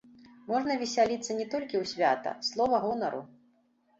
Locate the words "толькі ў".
1.51-1.85